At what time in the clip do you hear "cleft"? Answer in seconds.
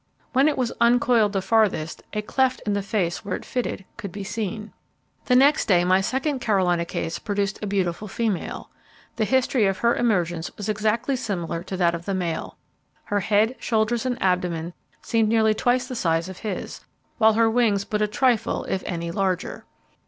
2.23-2.59